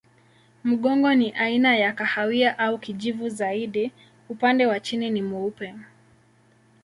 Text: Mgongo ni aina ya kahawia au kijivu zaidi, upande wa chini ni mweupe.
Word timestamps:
Mgongo 0.63 1.13
ni 1.13 1.31
aina 1.31 1.75
ya 1.77 1.93
kahawia 1.93 2.59
au 2.59 2.77
kijivu 2.79 3.29
zaidi, 3.29 3.91
upande 4.29 4.65
wa 4.65 4.79
chini 4.79 5.09
ni 5.09 5.21
mweupe. 5.21 5.75